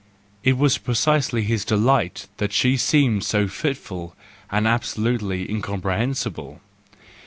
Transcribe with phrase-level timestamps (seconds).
[0.43, 4.15] It was precisely his delight that she seemed so fitful
[4.49, 6.57] and absolutely incompre¬ hensible